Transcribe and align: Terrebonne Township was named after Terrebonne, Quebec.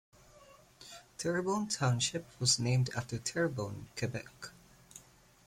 Terrebonne 1.19 1.67
Township 1.67 2.25
was 2.39 2.57
named 2.57 2.89
after 2.95 3.19
Terrebonne, 3.19 3.87
Quebec. 3.95 4.49